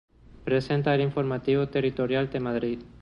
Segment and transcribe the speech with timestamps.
[0.45, 2.79] Presenta el Informativo Territorial de Madrid.